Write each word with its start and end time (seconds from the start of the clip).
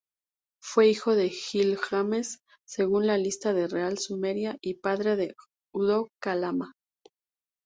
Fue 0.63 0.87
hijo 0.87 1.13
de 1.13 1.29
Gilgamesh, 1.29 2.39
según 2.65 3.05
la 3.05 3.19
Lista 3.19 3.53
Real 3.53 3.99
Sumeria, 3.99 4.57
y 4.59 4.73
padre 4.81 5.15
de 5.15 5.35
Udul-Kalama. 5.75 6.71